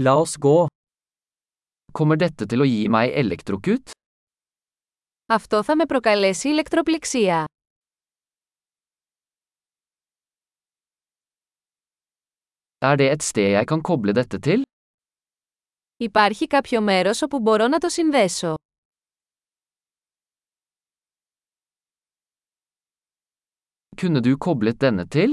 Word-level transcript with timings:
La 0.00 0.14
oss 0.20 0.36
gå. 0.38 0.66
Kommer 1.98 2.18
dette 2.22 2.46
til 2.46 2.62
å 2.62 2.66
gi 2.68 2.84
meg 2.86 3.10
elektrokut? 3.18 3.90
Αυτό 5.26 5.62
θα 5.64 5.76
με 5.76 5.86
προκαλέσει 5.86 6.48
ηλεκτροπληξία. 6.48 7.44
Er 12.78 12.96
det 12.96 13.10
et 13.12 13.22
sted 13.22 13.50
jeg 13.50 13.66
kan 13.66 13.80
koble 13.82 14.12
dette 14.12 14.38
til? 14.40 14.62
Υπάρχει 15.96 16.46
κάποιο 16.46 16.80
μέρος 16.80 17.22
όπου 17.22 17.40
μπορώ 17.40 17.68
να 17.68 17.78
το 17.78 17.88
συνδέσω. 17.88 18.54
Kunne 23.96 24.20
du 24.20 24.36
koblet 24.36 24.78
denne 24.80 25.08
til? 25.08 25.32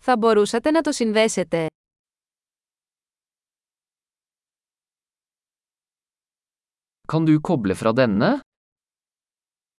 Θα 0.00 0.16
μπορούσατε 0.16 0.70
να 0.70 0.80
το 0.80 0.92
συνδέσετε. 0.92 1.66
Kan 7.06 7.24
du 7.26 7.40
koble 7.40 7.74
fra 7.74 7.92
denne? 7.92 8.40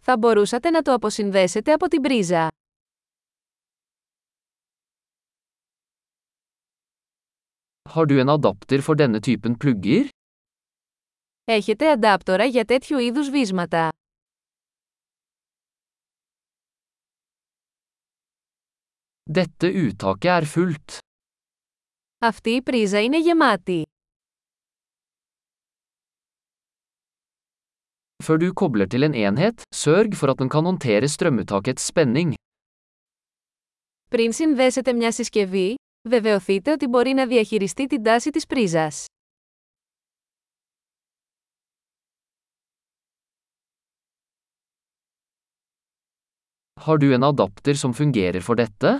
Θα 0.02 0.17
μπορούσατε 0.17 0.70
να 0.70 0.81
το 0.81 0.93
αποσυνδέσετε 0.93 1.73
από 1.73 1.88
την 1.88 2.01
πρίζα. 2.01 2.48
Har 7.89 8.05
du 8.05 8.20
en 8.20 8.29
adapter 8.29 8.81
for 8.81 8.95
denne 8.95 9.20
typen 9.20 9.53
plugger? 9.63 10.07
Έχετε 11.43 11.91
αντάπτορα 11.91 12.45
για 12.45 12.65
τέτοιου 12.65 12.98
είδους 12.98 13.29
βίσματα. 13.29 13.89
Dette 19.31 19.67
uttaket 19.89 20.41
er 20.41 20.43
fullt. 20.55 20.98
Αυτή 22.17 22.49
η 22.49 22.62
πρίζα 22.62 23.01
είναι 23.03 23.20
γεμάτη. 23.20 23.84
Før 28.26 28.40
du 28.41 28.48
kobler 28.57 28.87
til 28.90 29.05
en 29.05 29.13
enhet, 29.13 29.62
sørg 29.76 30.15
for 30.18 30.31
at 30.34 30.40
den 30.41 30.49
kan 30.49 30.65
håndtere 30.65 31.07
strømuttakets 31.07 31.84
spenning. 31.91 32.34
Πριν 34.09 34.34
συνδέσετε 34.34 34.93
μια 34.93 35.12
συσκευή, 35.12 35.76
βεβαιωθείτε 36.09 36.71
ότι 36.71 36.87
μπορεί 36.87 37.13
να 37.13 37.27
διαχειριστεί 37.27 37.85
την 37.85 38.04
τάση 38.04 38.29
της 38.29 38.45
πρίζας. 38.45 39.05
Har 46.85 46.98
du 46.98 47.13
en 47.13 47.23
adapter 47.23 47.73
som 47.73 47.93
fungerer 47.93 48.41
for 48.48 48.55
dette? 48.55 48.99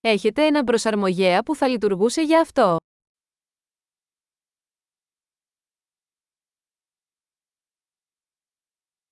Έχετε 0.00 0.46
έναν 0.46 0.64
προσαρμογέα 0.64 1.42
που 1.42 1.54
θα 1.56 1.68
λειτουργούσε 1.68 2.22
για 2.22 2.40
αυτό. 2.40 2.76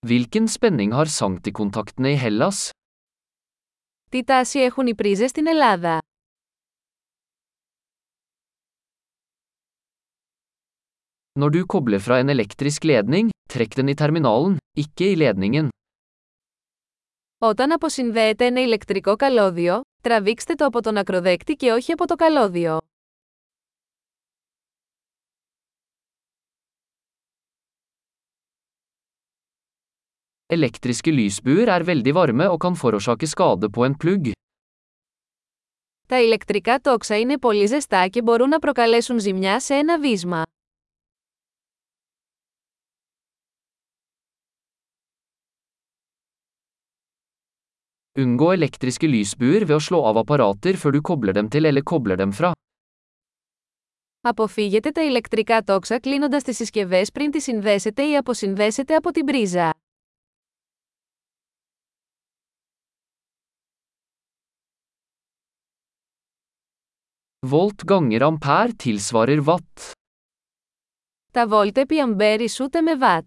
Hvilken 0.06 0.48
spenning 0.48 0.92
har 0.96 1.04
sanktikontaktene 1.04 2.12
i 2.12 2.16
Hellas? 2.16 2.70
Τι 4.10 4.24
τάση 4.24 4.58
έχουν 4.58 4.86
οι 4.86 4.94
πρίζες 4.94 5.30
στην 5.30 5.46
Ελλάδα; 5.46 5.98
Når 11.40 11.50
du 11.50 11.66
kobler 11.66 11.98
fra 11.98 12.18
en 12.20 12.28
elektrisk 12.28 12.84
ledning, 12.84 13.28
trekk 13.52 13.76
den 13.76 13.88
i 13.88 13.94
terminalen, 13.94 14.56
ikke 14.76 15.10
i 15.12 15.14
ledningen. 15.16 15.68
Όταν 17.38 17.72
αποσυνδέετε 17.72 18.46
ένα 18.46 18.60
ηλεκτρικό 18.60 19.16
καλώδιο, 19.16 19.80
τραβήξτε 20.02 20.54
το 20.54 20.64
από 20.64 20.82
τον 20.82 20.96
ακροδέκτη 20.96 21.54
και 21.54 21.72
όχι 21.72 21.92
από 21.92 22.06
το 22.06 22.14
καλώδιο. 22.14 22.78
Elektriske 30.50 31.12
lysbuer 31.14 31.68
er 31.70 31.84
veldig 31.86 32.10
varme 32.16 32.46
og 32.50 32.56
kan 32.64 32.74
forårsake 32.74 33.26
skade 33.30 33.68
på 33.70 33.84
en 33.86 33.94
plugg. 33.94 34.32
Τα 36.08 36.20
ηλεκτρικά 36.20 36.78
τόξα 36.80 37.18
είναι 37.18 37.38
πολύ 37.38 37.66
ζεστά 37.66 38.08
και 38.08 38.22
μπορούν 38.22 38.48
να 38.48 38.58
προκαλέσουν 38.58 39.18
ζημιά 39.18 39.60
σε 39.60 39.74
ένα 39.74 40.00
βίσμα. 40.00 40.42
Unngå 48.18 48.52
elektriske 48.52 49.06
lysbuer 49.06 49.64
ved 49.68 49.76
å 49.76 49.80
slå 49.80 50.02
av 50.10 50.18
apparater 50.18 50.74
før 50.76 50.90
du 50.92 51.00
kobler 51.00 51.32
dem 51.32 51.48
til 51.48 51.64
eller 51.64 51.82
kobler 51.82 52.16
dem 52.16 52.32
fra. 52.32 52.52
Αποφύγετε 54.20 54.90
τα 54.90 55.04
ηλεκτρικά 55.04 55.62
τόξα 55.62 55.98
κλείνοντας 55.98 56.42
τις 56.42 56.56
συσκευές 56.56 57.10
πριν 57.10 57.30
τις 57.30 57.42
συνδέσετε 57.42 58.02
ή 58.02 58.16
αποσυνδέσετε 58.16 58.94
από 58.94 59.10
την 59.10 59.24
πρίζα. 59.24 59.79
Volt 67.49 67.83
ganger 67.85 68.21
ampere 68.21 68.73
tilsvarer 68.75 69.41
watt. 69.45 69.91
Τα 71.31 71.47
βόλτ 71.47 71.77
επί 71.77 72.01
αμπέρ 72.01 72.41
ισούται 72.41 72.81
με 72.81 72.97
βατ. 72.97 73.25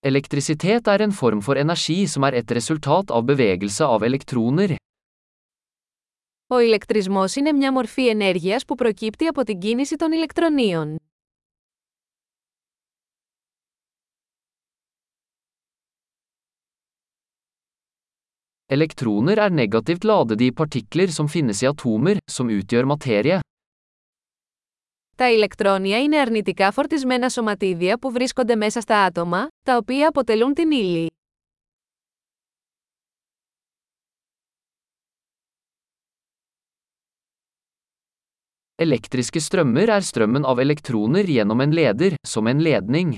Elektrisitet 0.00 0.86
er 0.86 1.00
en 1.00 1.12
form 1.20 1.40
for 1.46 1.56
energi 1.56 2.06
som 2.06 2.22
er 2.28 2.34
et 2.40 2.50
resultat 2.58 3.10
av 3.10 3.24
bevegelse 3.24 3.84
av 3.84 4.02
elektroner. 4.02 4.74
Ο 6.46 6.58
ηλεκτρισμός 6.58 7.34
είναι 7.34 7.52
μια 7.52 7.72
μορφή 7.72 8.08
ενέργειας 8.08 8.64
που 8.64 8.74
προκύπτει 8.74 9.26
από 9.26 9.42
την 9.42 9.58
κίνηση 9.58 9.96
των 9.96 10.12
ηλεκτρονίων. 10.12 10.96
Elektroner 18.70 19.38
er 19.38 19.50
negativt 19.50 20.04
ladede 20.04 20.44
i 20.44 20.52
partikler 20.52 21.10
som 21.14 21.28
finnes 21.28 21.62
i 21.62 21.66
atomer, 21.70 22.18
som 22.30 22.48
utgjør 22.50 22.84
materie. 22.84 23.40
Τα 25.16 25.30
ηλεκτρόνια 25.30 26.00
είναι 26.00 26.18
αρνητικά 26.18 26.70
φορτισμένα 26.70 27.28
σωματίδια 27.28 27.98
που 27.98 28.10
βρίσκονται 28.10 28.56
μέσα 28.56 28.80
στα 28.80 29.04
άτομα, 29.04 29.48
τα 29.62 29.76
οποία 29.76 30.08
αποτελούν 30.08 30.54
την 30.54 30.70
ύλη. 30.70 31.10
Elektriske 38.78 39.40
strømmer 39.40 39.88
er 39.88 40.04
strømmen 40.04 40.44
av 40.44 40.58
elektroner 40.60 41.24
gjennom 41.24 41.62
en 41.64 41.72
leder, 41.72 42.18
som 42.28 42.46
en 42.46 42.60
ledning. 42.60 43.14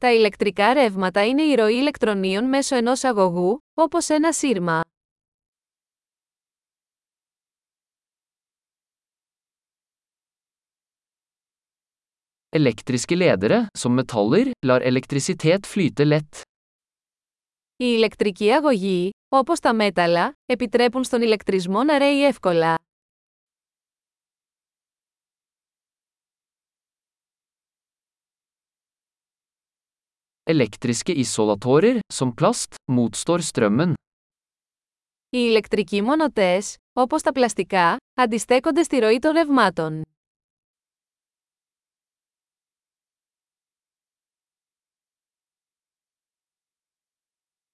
Τα 0.00 0.12
ηλεκτρικά 0.12 0.72
ρεύματα 0.72 1.26
είναι 1.26 1.42
η 1.42 1.54
ροή 1.54 1.74
ηλεκτρονίων 1.74 2.44
μέσω 2.44 2.76
ενός 2.76 3.04
αγωγού, 3.04 3.58
όπως 3.74 4.08
ένα 4.08 4.32
σύρμα. 4.32 4.80
Elektriske 12.56 13.16
ledere, 13.16 13.66
som 13.78 13.92
metaller, 13.98 14.50
lar 14.66 14.82
elektrisitet 14.82 15.66
flyte 15.66 16.04
lett. 16.04 16.40
Οι 17.76 17.92
ηλεκτρικοί 17.96 18.50
αγωγοί, 18.50 19.10
όπως 19.28 19.60
τα 19.60 19.74
μέταλλα, 19.74 20.32
επιτρέπουν 20.46 21.04
στον 21.04 21.22
ηλεκτρισμό 21.22 21.82
να 21.82 21.98
ρέει 21.98 22.24
εύκολα. 22.24 22.74
Elektriske 30.49 31.13
isolatorer, 31.13 31.99
som 32.13 32.35
plast, 32.35 32.75
motstår 32.91 33.39
strømmen. 33.39 33.93
Οι 35.29 35.37
ηλεκτρικοί 35.49 36.01
μονοτές, 36.01 36.75
όπως 36.93 37.21
τα 37.21 37.31
πλαστικά, 37.31 37.97
αντιστέκονται 38.13 38.83
στη 38.83 38.99
ροή 38.99 39.19
των 39.19 39.31
ρευμάτων. 39.31 40.01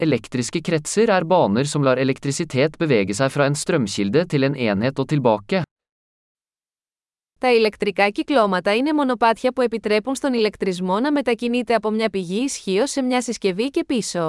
Elektriske 0.02 0.62
kretser 0.66 1.12
er 1.14 1.24
baner 1.30 1.68
som 1.70 1.84
lar 1.86 2.00
elektrisitet 2.02 2.78
bevege 2.82 3.14
seg 3.14 3.30
fra 3.30 3.46
en 3.46 3.54
strømkilde 3.54 4.24
til 4.34 4.48
en 4.48 4.56
enhet 4.58 4.98
og 4.98 5.08
tilbake. 5.12 5.62
Τα 7.47 7.53
ηλεκτρικά 7.53 8.11
κυκλώματα 8.11 8.77
είναι 8.77 8.93
μονοπάτια 8.93 9.53
που 9.53 9.61
επιτρέπουν 9.61 10.15
στον 10.15 10.33
ηλεκτρισμό 10.33 11.01
να 11.01 11.13
μετακινείται 11.13 11.75
από 11.75 11.91
μια 11.91 12.11
πηγή 12.11 12.43
ισχύω 12.43 12.87
σε 12.87 13.03
μια 13.03 13.23
συσκευή 13.23 13.71
και 13.71 13.85
πίσω. 13.85 14.29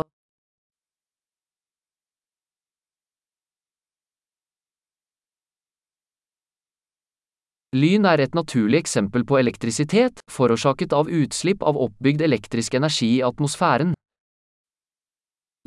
Lyn 7.76 8.06
er 8.06 8.20
et 8.20 8.34
naturlig 8.34 8.74
eksempel 8.74 9.24
på 9.24 9.38
elektrisitet, 9.38 10.20
forårsaket 10.32 10.94
av 10.94 11.08
utslipp 11.08 11.64
av 11.64 11.76
oppbygd 11.76 12.22
elektrisk 12.22 12.74
energi 12.74 13.16
i 13.16 13.22
atmosfæren. 13.22 13.92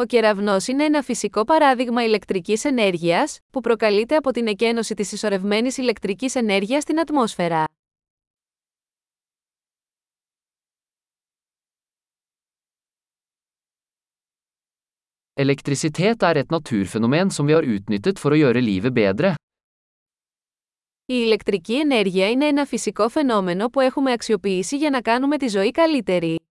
Ο 0.01 0.05
κεραυνός 0.07 0.67
είναι 0.67 0.85
ένα 0.85 1.03
φυσικό 1.03 1.45
παράδειγμα 1.45 2.05
ηλεκτρικής 2.05 2.65
ενέργειας, 2.65 3.39
που 3.51 3.61
προκαλείται 3.61 4.17
από 4.17 4.31
την 4.31 4.47
εκένωση 4.47 4.95
της 4.95 5.13
ισορρευμένης 5.13 5.77
ηλεκτρικής 5.77 6.35
ενέργειας 6.35 6.83
στην 6.83 7.01
ατμόσφαιρα. 7.01 7.65
Elektrisitet 15.35 16.23
er 16.23 16.37
et 16.37 16.51
naturfenomen 16.51 17.31
som 17.31 17.47
vi 17.47 17.53
har 17.53 17.65
utnyttet 17.77 18.17
for 18.23 18.33
å 18.33 18.37
gjøre 18.37 18.61
livet 18.61 18.93
bedre. 18.93 19.35
Η 21.05 21.15
ηλεκτρική 21.25 21.79
ενέργεια 21.79 22.31
είναι 22.31 22.47
ένα 22.47 22.65
φυσικό 22.65 23.09
φαινόμενο 23.09 23.69
που 23.69 23.81
έχουμε 23.81 24.13
αξιοποιήσει 24.13 24.77
για 24.77 24.91
να 24.91 25.01
κάνουμε 25.01 25.37
τη 25.37 25.49
ζωή 25.49 25.71
καλύτερη. 25.71 26.50